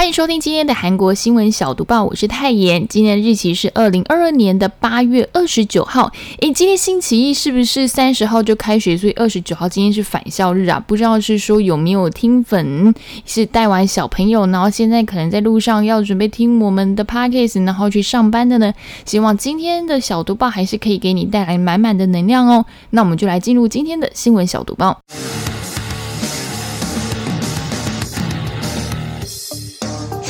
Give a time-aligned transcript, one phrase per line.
[0.00, 2.88] 欢迎收听今天的韩国新闻小读报，我是泰妍。
[2.88, 6.10] 今天的日期是二零二二年的八月二十九号。
[6.40, 8.96] 诶，今天星期一是不是三十号就开学？
[8.96, 10.82] 所以二十九号今天是返校日啊？
[10.86, 12.94] 不知道是说有没有听粉
[13.26, 18.72] 是带完小朋友，然后现在可能在路上要准备听我们的 podcast，然后去上班的呢？
[19.04, 22.64] 希望今天的小读报还是可以给你带来满满的能量哦。
[22.88, 24.98] 那我们就来进入今天的新闻小读报。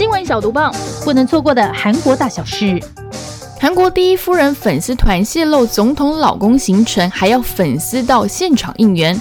[0.00, 2.82] 新闻小毒棒，不能错过的韩国大小事。
[3.60, 9.20] 韩国第一夫人粉丝团泄露总统老公行程，还要粉丝到现场应援。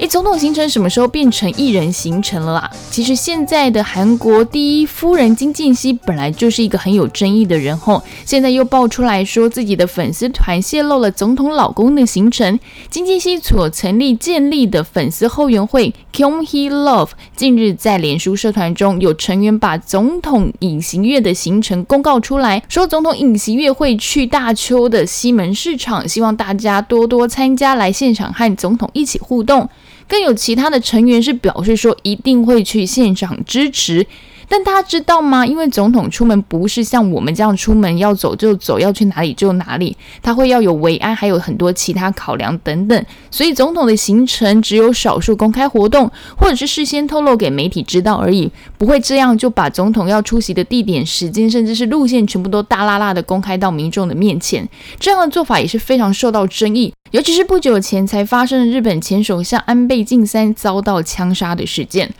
[0.00, 2.70] 诶，总统行程什么时候变成艺人行程了啦？
[2.90, 12.58] 其实现在的韩国第一夫人金建熙本来就是一个很有争议的人吼，现在又爆出来说自己的粉丝团泄露了总统老公的行程。
[12.88, 29.68] 金建熙所成立建立的粉丝后援会 Kyunghe Love 近日在脸书社团中有成员把总统隐形月的行程公告出来，说总统隐形月会去大邱的西门市场，希望大家多多参加，来现场和总统一起互动。
[30.10, 34.04] 更有其他的成员是表示说一定会去现场支持，
[34.52, 35.46] 但大家知道吗？
[35.46, 54.68] 因为总统出门不是像我们这样出门要走就走，要去哪里就哪里，他会要有维安，还有很多其他考量等等，所以总统的行程只有少数公开活动，或者是事先透露给媒体知道而已，不会这样就把总统要出席的地点、时间，甚至是路线全部都大拉拉的公开到民众的面前。
[54.98, 56.92] 这样的做法也是非常受到争议。
[57.12, 62.12] 尤其是不久前才发生的日本前首相安倍晋三遭到枪杀的事件，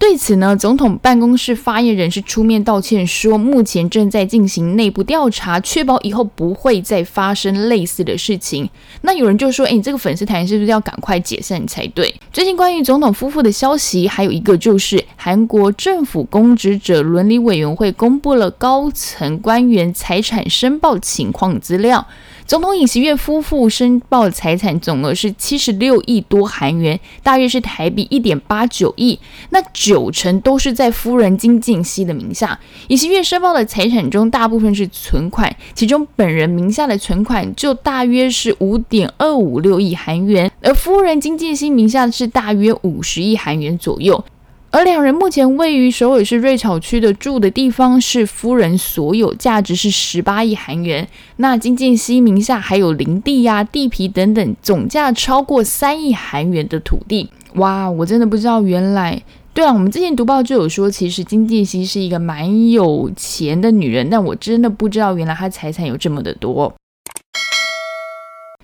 [0.00, 8.68] 对此呢，总统办公室发言人是出面道歉，说目前正在进行内部调查，确保以后不会再发生类似的事情。
[9.02, 22.06] 那有人就说：“哎，你这个粉丝团是不是要赶快解散才对？”最近关于总统夫妇的消息，还有一个就是韩国政府公职者伦理委员会公布了高层官员财产申报情况资料。
[22.50, 29.16] 总统尹锡悦夫妇申报财产总额是七十六亿多韩元，大约是台币一点八九亿。
[29.50, 32.58] 那九成都是在夫人金建熙的名下。
[32.88, 44.24] 尹锡悦申报的财产中，大部分是存款，其中本人名下的存款就大约是五点二五六亿韩元，而夫人金建熙名下是大约五十亿韩元左右。
[44.72, 51.08] 而两人目前位于首尔市瑞草区的住的地方是夫人所有，价值是十八亿韩元。
[51.38, 57.28] 那金建熙名下还有林地呀、地皮等等，总价超过三亿韩元的土地。
[57.54, 59.20] 哇，我真的不知道，原来
[59.52, 66.72] 对啊，我们之前读报就有说，其实金建熙是一个蛮有钱的女人，但我真的不知道，原来她财产有这么的多。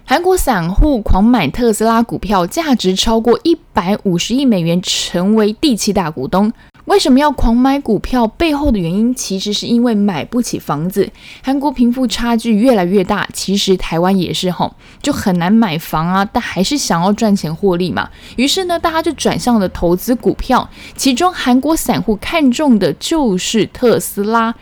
[0.09, 6.53] 韩国散户狂买特斯拉股票，价值超过一百五十亿美元，成为第七大股东。
[6.85, 8.25] 为什么要狂买股票？
[8.25, 11.11] 背后的原因其实是因为买不起房子。
[11.43, 14.73] 韩国贫富差距越来越大，其实台湾也是吼，
[15.03, 16.25] 就很难买房啊。
[16.25, 18.09] 但还是想要赚钱获利嘛。
[18.37, 24.55] 于是呢，大家就转向了投资股票，其中韩国散户看中的就是特斯拉。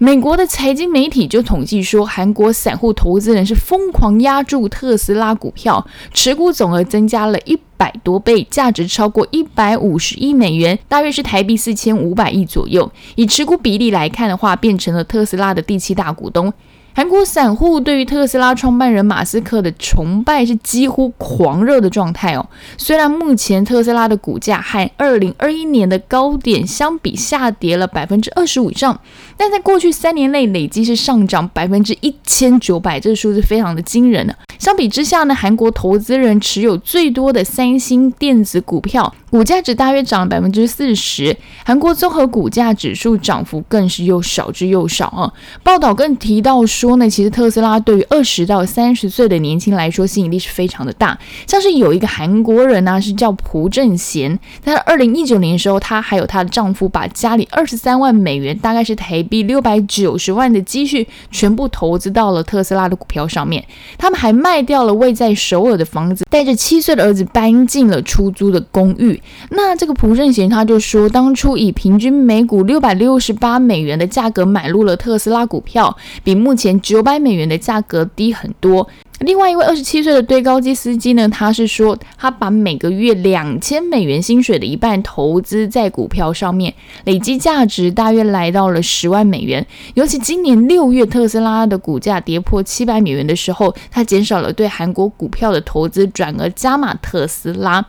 [0.00, 12.88] 美国的财经媒体就统计说，韩国散户投资人是疯狂压住特斯拉股票，持股总额增加了一百多倍，价值超过一百五十亿美元，大约是台币四千五百亿左右。
[13.16, 16.52] 以持股比例来看的话，变成了特斯拉的第七大股东。
[16.94, 22.44] 韩国散户对于特斯拉创办人马斯克的崇拜是几乎狂热的状态哦。
[22.76, 29.00] 虽然目前特斯拉的股价和二零二一年的高点相比下跌了百分之二十五以上，
[29.36, 34.34] 但在过去三年内累计是上涨百分之一千九百，这个数字非常的惊人呢。
[34.58, 41.36] 相比之下呢，韩国投资人持有最多的三星电子股票，股价只大约涨了百分之四十。
[41.64, 45.32] 韩国综合股价指数涨幅更是又少之又少啊。
[45.62, 51.18] 报道更提到说说呢，其实特斯拉对于二十到三十岁的年轻来说吸引力是非常的大。
[51.46, 63.62] 像是有一个韩国人呢，是叫朴正贤，在二零一九年的时候，她还有她的丈夫把家里二十三万美元，大概是台币六百九十万的积蓄，全部投资到了特斯拉的股票上面。
[63.98, 64.38] 他们还。
[64.38, 69.20] 卖掉了位在首尔的房子，带着七岁的儿子搬进了出租的公寓。
[69.50, 78.88] 那这个朴正贤他就说，当初以平均每股六百六十八美元的价格买入了特斯拉股票，比目前九百美元的价格低很多。
[79.20, 86.72] 另外一位二十七岁的堆高机司机呢，他是说他把每个月两千美元薪水的一半投资在股票上面，
[87.04, 89.66] 累计价值大约来到了十万美元。
[89.94, 97.84] 尤其今年六月特斯拉的股价跌破七百美元的时候，他减少了对韩国股票的投资，转而加码特斯拉。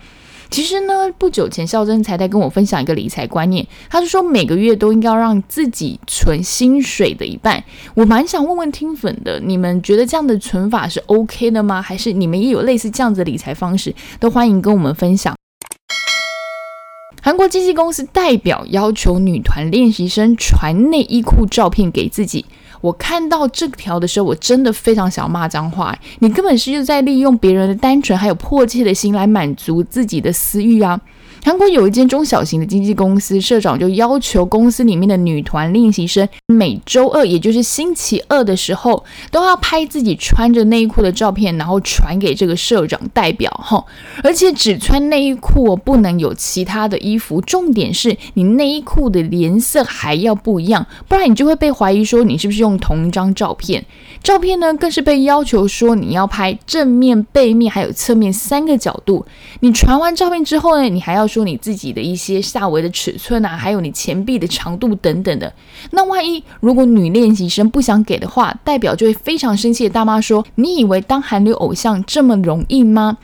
[0.50, 7.64] 其实呢，不久前孝珍才在跟我分享一个理财观念，他是说每个月都应该让自己存薪水的一半。
[7.94, 11.82] 我蛮想问问听粉的，你们觉得这样的存法是 OK 的吗？
[11.82, 13.94] 还是你们也有类似这样子的理财方式？
[14.20, 15.36] 都欢迎跟我们分享。
[17.22, 22.46] 韩国经纪公司代表要求女团练习生传内衣裤照片给自己。
[22.82, 25.98] 我看到这条的时候，我真的非常想骂脏话。
[26.20, 31.00] 你根本是就在利用别人的单纯还有迫切的心来满足自己的私欲啊！
[31.44, 43.84] 韩国有一间中小型的经纪公司，社长就要求公司里面的女团练习生每周二，也就是星期二的时候，都要拍自己穿着内衣裤的照片，然后传给这个社长代表哈。
[44.24, 47.40] 而且只穿内衣裤，不能有其他的衣服。
[47.42, 53.86] 重点是你内衣裤的颜色还要不一样，不然你就会被怀疑说你是不是用同一张照片。
[54.22, 59.26] 照片呢，更是被要求说你要拍正面、背面还有侧面三个角度。
[59.62, 65.54] 你传完照片之后呢，你还要说你自己的一些下围的尺寸啊，还有你前臂的长度等等的。
[65.92, 73.20] 那万一如果女练习生不想给的话，代表就会非常生气的大妈说：“你以为当韩流偶像这么容易吗？”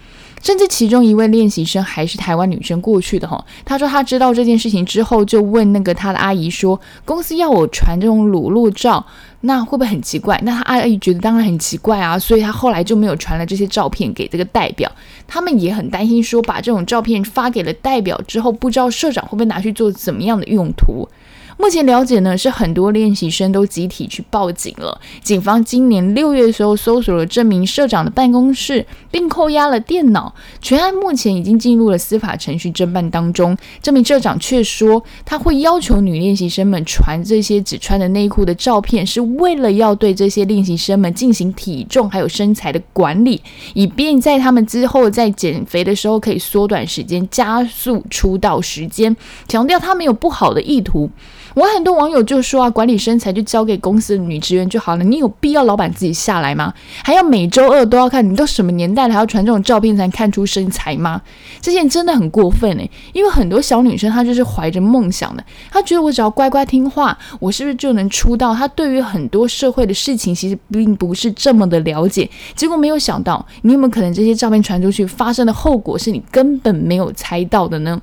[0.45, 9.03] 甚至其中一位练习生还是台湾女生过去的哈，她说她知道这件事情之后，就问那个她的阿姨说：“公司要我传这种裸露照，
[9.41, 14.91] 那会不会很奇怪？”那她阿姨觉得当然很奇怪啊，所以她后来就没有传了这些照片给这个代表。
[15.25, 21.09] 他们也很担心说，把这种照片发给了代表之后，不知道社长会不会拿去做怎么样的用途。
[21.57, 24.99] 目前了解呢，是很多练习生都集体去报警了。
[25.23, 30.35] 警方今年六月的时候搜索了这名社长的办公室，并扣押了电脑。
[30.61, 33.57] 全案目前已经进入了司法程序侦办当中。
[33.81, 43.41] 这名社长却说，他会要求女练习生们传这些只穿的内裤的照片，是为了要对这些练习生们进行体重还有身材的管理，
[43.73, 49.15] 以便在他们之后在减肥的时候可以缩短时间，加速出道时间。
[49.47, 51.09] 强调他没有不好的意图。
[51.55, 56.73] 我很多网友就说啊，管理身材就交给公司的女职员就好了，你有必要老板自己下来吗？
[57.01, 58.29] 还要每周二都要看？
[58.29, 61.21] 你都什么年代了，还要传这种照片才看出身材吗？
[61.61, 68.53] 这件真的很过分诶，因为很多小女生她就是怀着梦想的，她觉得我只要乖乖听话，我是不是就能出道？
[68.53, 78.01] 她对于很多社会的事情其实并不是这么的了解，结果没有想到，你有没有可能这些照片传出去发生的后果是你根本没有猜到的呢？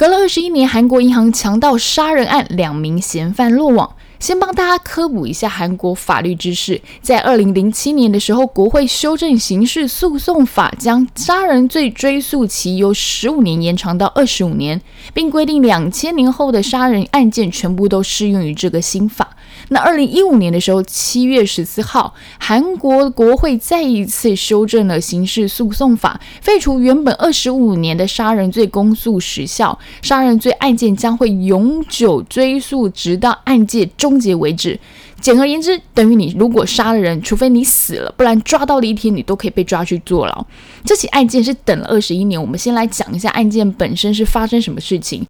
[0.00, 3.96] 隔了二十一年，韩国银行强盗杀人案两名嫌犯落网。
[4.18, 6.80] 先帮大家科普一下韩国法律知识。
[7.02, 14.80] 在二零零七年的时候，国会修正刑事诉讼法，将杀人罪追诉期由十五年延长到二十五年，
[15.12, 19.36] 并规定两千年后的杀人案件全部都适用于这个新法。
[19.68, 34.78] 那二零一五年的时候，七月十四号，韩国国会再一次修正了刑事诉讼法，废除原本二十五年的杀人罪公诉时效，杀人罪案件将会永久追诉，直到案件终结为止。
[35.20, 40.46] 简而言之，等于你如果杀了人，除非你死了，不然抓到的一天，你都可以被抓去坐牢。
[40.82, 42.40] 这起案件是等了二十一年。
[42.40, 45.26] 我们先来讲一下案件本身是发生什么事情。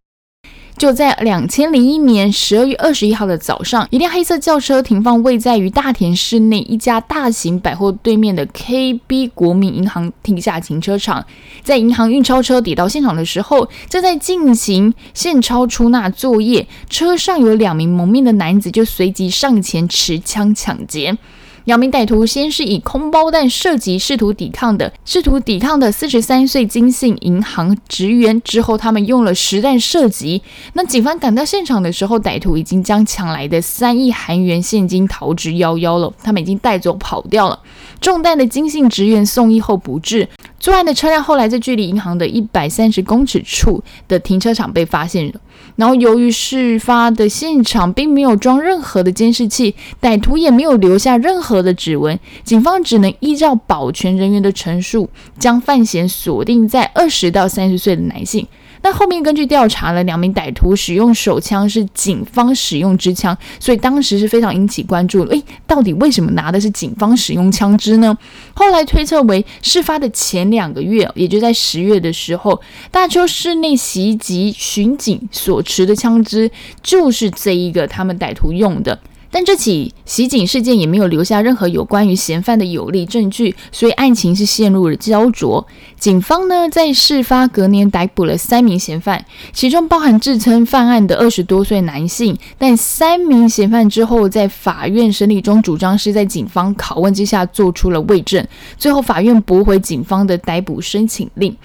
[0.80, 11.22] 就在两千零一年十二月二十一号的早上，一辆黑色轿车停放位在于大田市内一家大型百货对面的 KB 国民银行停下停车场。
[11.62, 21.18] 在银行运钞车抵到现场的时候，正在进行现钞出纳作业，车上有两名蒙面的男子就随即上前持枪抢劫。
[21.64, 30.42] 两名歹徒先是以空包弹射击试图抵抗的试图抵抗的四十三岁金信银行职员，之后他们用了实弹射击。
[30.72, 37.58] 那警方赶到现场的时候，歹徒已经将抢来的三亿韩元现金逃之夭夭了，他们已经带走跑掉了。
[38.00, 40.28] 中弹的金信职员送医后不治。
[40.60, 45.40] 作案的车辆后来在距离银行的一百三十公尺处的停车场被发现了。
[45.76, 58.46] 然后由于事发的现场并没有装任何的监视器，歹徒也没有留下任何的指纹，警方只能依照保全人员的陈述，将范闲锁定在二十到三十岁的男性。
[58.82, 65.24] 那后面根据调查了，两名歹徒使用手枪是警方使用之枪，所以当时是非常引起关注。
[65.24, 68.16] 诶，到底为什么拿的是警方使用枪支呢？
[68.54, 72.60] 后来推测为事发的前两个月，也就在十月的时候，
[72.90, 76.50] 大邱市内袭击巡警所持的枪支
[76.82, 78.98] 就是这一个他们歹徒用的。
[79.32, 85.64] 但这起袭警事件也没有留下任何有关于嫌犯的有力证据，所以案情是陷入了焦灼。
[86.00, 92.36] 警方呢，在事发隔年逮捕了三名嫌犯，其中包含自称犯案的二十多岁男性。
[92.58, 98.44] 但三名嫌犯之后在法院审理中主张是在警方拷问之下做出了伪证，
[98.76, 101.56] 最后法院驳回警方的逮捕申请令。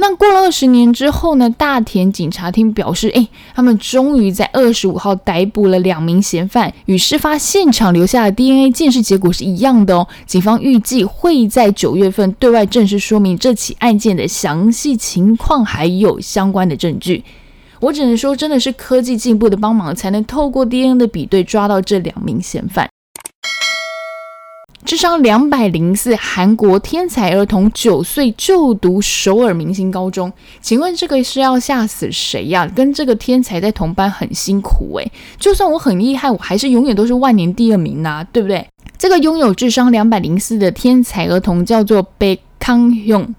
[0.00, 1.50] 那过了二十年之后呢？
[1.50, 10.06] 大田警察厅表示，哎，他们终于在二十五号逮捕了两名嫌犯，与事发现场留下的 DNA 鉴识结果是一样的哦。
[10.26, 17.24] 警方预计会在九月份对外正式说明这起案件的详细情况，还有相关的证据。
[17.80, 22.88] 我只能说，真的是科技进步的帮忙，才能透过 DNA 的比对抓到这两名嫌犯。
[24.88, 32.66] 智商两百零四，韩国天才儿童九岁就读首尔明星高中，请问这个是要吓死谁呀？
[32.74, 38.66] 跟这个天才在同班很辛苦诶，就算我很厉害，我还是永远都是万年第二名呐，对不对？
[38.96, 43.34] 这个拥有智商两百零四的天才儿童叫做贝康勇。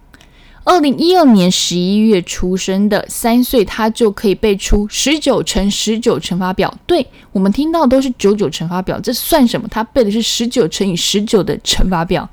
[0.64, 6.74] 二零一二年十一月出生的，三岁他就可以背出十九乘十九乘法表。
[6.86, 9.68] 对我们听到都是九九乘法表，这算什么？
[9.70, 12.30] 他背的是十九乘以十九的乘法表。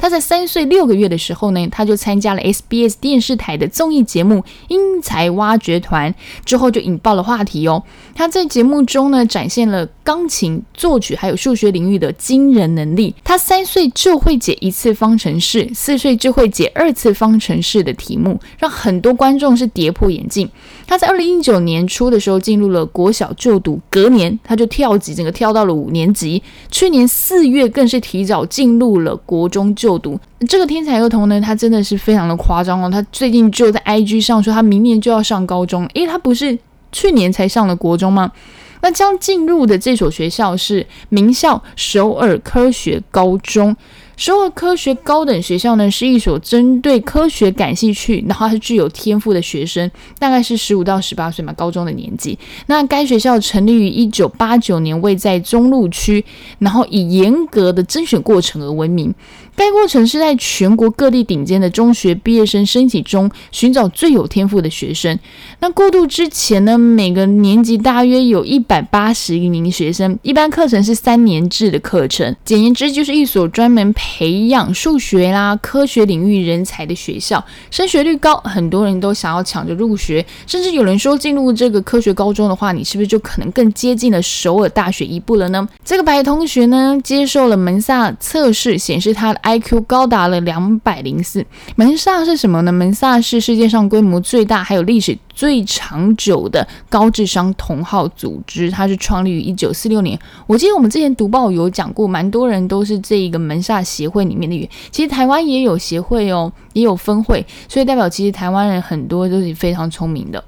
[0.00, 4.36] 他在三岁六个月的时候呢，他就参加了 SBS 电视台的综艺节目
[4.68, 6.12] 《英才挖掘团》，
[6.44, 7.82] 之后就引爆了话题哦。
[8.14, 13.14] 他在节目中呢，展现了钢琴、作曲还有数学领域的惊人能力。
[13.22, 20.48] 他三岁就会解一次方程式，四岁就会解二次方程式的题目，让很多观众是跌破眼镜。
[20.86, 26.42] 他在二零一九年初的时候进入了国小就读，隔年他就跳级，整个跳到了五年级。
[26.70, 30.18] 去年四月更是提早进入了国中就读。
[30.48, 32.88] 这个天才儿童呢，他真的是非常的夸张哦。
[32.88, 36.58] 他最近就在 IG 上说，他明年就要上高中，诶他不是
[36.92, 38.32] 去年才上了国中吗？
[38.80, 43.76] 那将进入的这所学校是名校首尔科学高中。
[44.16, 52.36] 首尔科学高等学校呢，是一所针对科学感兴趣，然后是具有天赋的学生，大概是十五到十八岁嘛，高中的年纪。
[52.66, 56.24] 那该学校成立于一九八九年，位在中路区，
[56.58, 59.14] 然后以严格的甄选过程而闻名。
[59.58, 65.18] 该过程是在全国各地顶尖的中学毕业生申请中寻找最有天赋的学生。
[65.58, 70.16] 那过渡之前呢，每个年级大约有一百八十名学生。
[70.22, 77.44] 一般课程是三年制的课程，简言之就是一所专门培养数学啦、科学领域人才的学校。
[77.72, 85.68] 升学率高，很多人都想要抢着入学，甚至有人说进入这个科学高中的话，你是不是就可能更接近了首尔大学一步了呢？
[85.84, 89.40] 这个白同学呢，接受了门萨测试，显示他的。
[89.48, 91.44] IQ 高达了两百零四。
[91.76, 92.70] 门萨是什么呢？
[92.70, 98.70] 门萨是世界上规模最大、还有历史最长久的高智商同好组织。
[98.70, 100.18] 它是创立于一九四六年。
[100.46, 104.68] 我记得我们之前读报有讲过，蛮多人都是这一个门萨协会里面的员。
[104.90, 110.44] 其实台湾也有协会哦，也有分会，所以代表其实台湾人很多都是非常聪明的。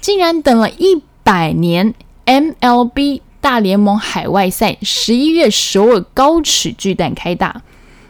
[0.00, 1.94] 竟然等了一百年
[2.26, 3.22] ，MLB。
[3.40, 7.62] 大联盟海外赛十一月首尔高尺巨蛋开打，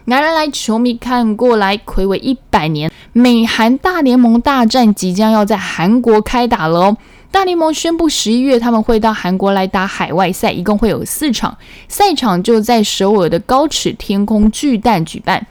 [0.06, 6.96] 来来来，球迷看过来，魁违一百年，美韩大联盟大战即将要在韩国开打了哦！
[7.30, 11.56] 大联盟宣布十一月他们会到韩国来打海外赛，一共会有四场，
[11.86, 15.46] 赛场就在首尔的高尺天空巨蛋举办。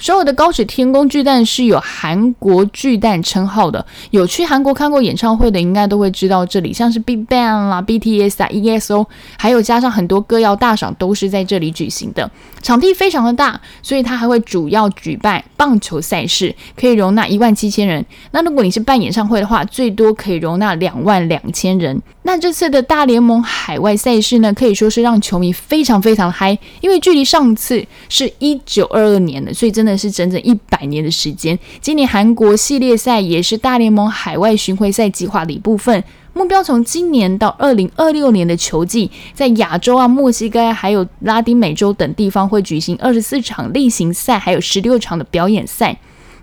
[0.00, 12.30] 首尔的高尺天宫巨蛋是有韩国巨蛋称号的，有去韩国看过演唱会的，应该都会知道这里，像是 Big Bang 啦、BTS 啊、EXO，还有加上很多歌谣大赏都是在这里举行的。
[12.62, 18.02] 场地非常的大，所以它还会主要举办棒球赛事，可以容纳一万七千人。
[18.30, 22.00] 那如果你是办演唱会的话，最多可以容纳两万两千人。
[22.22, 29.89] 那这次的大联盟海外赛事呢，可以说是让球迷非常非常嗨，因为距离上次是一九二二年的，所以真的。
[29.96, 31.58] 是整整一百年的时间。
[31.80, 36.02] 今年韩国系列赛也是大联盟海外巡回赛计划的一部分。
[36.32, 45.98] 目标从今年到二零二六年的球季，在亚洲啊、墨西哥还有拉丁美洲等地方会举行二十四场例行赛，还有十六场的表演赛。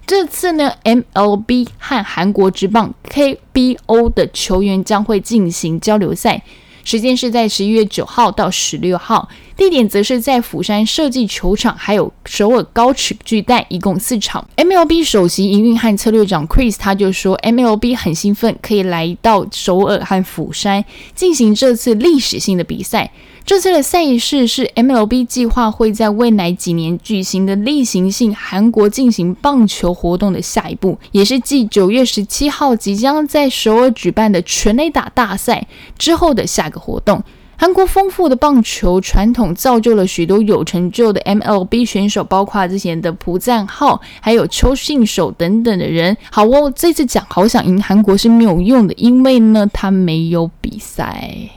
[0.05, 6.43] 这次呢，MLB 和韩国职棒 KBO 的球员将会进行交流赛。
[6.87, 9.27] 时间是在十一月九号到十六号，
[9.57, 14.47] 地点则是在釜山设计球场，还有首尔高尺巨蛋，一共四场。
[14.55, 23.11] MLB 首席营运和策略长 Chris 他就说，MLB 很兴奋可以来到首尔和釜山进行这次历史性的比赛。
[23.47, 35.65] 这次的赛事是 MLB 计划会在未来几年举行的例行性韩国进行棒球活动的下一步，也是继九月十七号即将在首尔举办的全垒打大赛
[35.97, 37.23] 之后的下个活动。
[37.55, 46.17] 韩国丰富的棒球传统造就了许多有成就的 MLB 选手，包括之前的朴赞浩，还有邱信守等等的人。
[46.29, 51.56] 好哦，这次讲好想赢韩国是没有用的，因为呢，他没有比赛。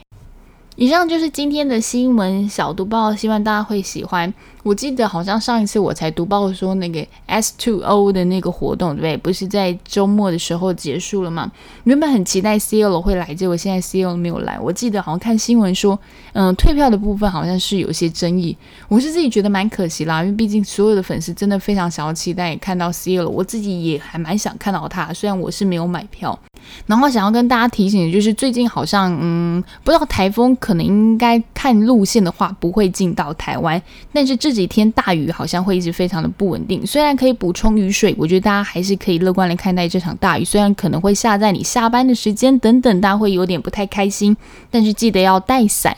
[0.80, 4.32] 以上就是今天的新闻小读报，希望大家会喜欢。
[4.62, 9.16] 我记得好像上一次我才读报说那个 S Two O 的那个活动，对不对？
[9.16, 11.50] 不是在周末的时候结束了吗？
[11.84, 14.58] 原本很期待 C L 会来，结果现在 C L 没有来。
[14.60, 15.98] 我记得好像看新闻说，
[16.32, 18.56] 嗯，退票的部分好像是有些争议。
[18.88, 26.38] 我是自己觉得蛮可惜啦，因为毕竟所有的粉丝真的非常想要期待看到 C L，我自己也还蛮想看到他，虽然我是没有买票。
[26.86, 33.80] 然后想要跟大家提醒的就是，最近好像嗯，不知道台风可能应该看路线的话不会进到台湾，
[34.12, 36.84] 但是这这几天大雨好像会一直非常的不稳定。
[36.84, 40.44] 虽然可以补充雨水，我觉得大家还是可以乐观来看待这场大雨。
[40.44, 44.36] 虽然可能会下在你下班的时间等等，大家会有点不太开心，
[44.68, 45.96] 但是记得要带伞。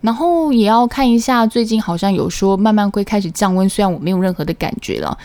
[0.00, 5.16] 然后也要看一下，最近好像有说慢慢会开始降温，虽然我没有任何的感觉了。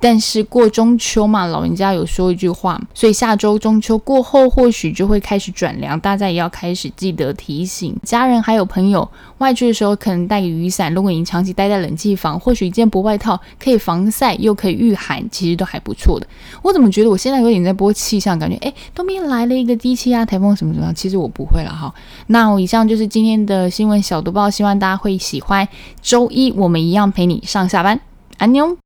[0.00, 9.08] 但是过中秋嘛，老人家有说一句话，所以下周中秋过后或许就会开始转凉，大家也要开始记得提醒家人还有朋友，
[9.38, 10.92] 外出的时候可能带雨伞。
[10.92, 16.26] 如果你长期待在冷气房，或许一件薄外套可以防晒又可以御寒，其实都还不错的。
[16.62, 21.92] 我怎么觉得我现在有点在播气象，感觉哎，东边来了一个低气压、台风什么什么，其实我不会了哈。
[22.28, 25.66] 那我以上就是今天的新闻小读报，希望大家会喜欢。
[26.02, 28.00] 周一我们一样陪你上下班，
[28.38, 28.83] 安妞。